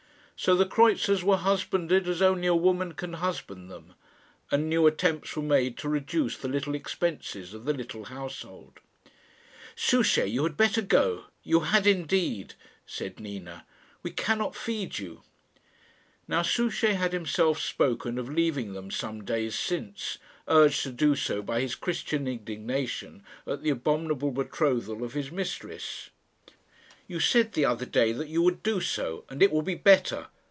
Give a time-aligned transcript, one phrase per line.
[0.37, 3.93] So the kreutzers were husbanded as only a woman can husband them,
[4.49, 8.79] and new attempts were made to reduce the little expenses of the little household.
[9.75, 11.25] "Souchey, you had better go.
[11.43, 12.55] You had indeed,"
[12.87, 13.67] said Nina.
[14.01, 15.21] "We cannot feed you."
[16.27, 21.43] Now Souchey had himself spoken of leaving them some days since, urged to do so
[21.43, 26.09] by his Christian indignation at the abominable betrothal of his mistress.
[27.07, 30.27] "You said the other day that you would do so, and it will be better."